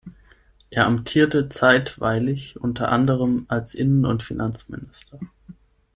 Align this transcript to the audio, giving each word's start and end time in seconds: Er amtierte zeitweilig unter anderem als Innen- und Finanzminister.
Er 0.71 0.87
amtierte 0.87 1.47
zeitweilig 1.49 2.59
unter 2.59 2.89
anderem 2.89 3.45
als 3.49 3.75
Innen- 3.75 4.07
und 4.07 4.23
Finanzminister. 4.23 5.19